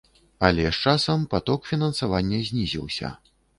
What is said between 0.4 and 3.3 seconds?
Але з часам паток фінансавання знізіўся.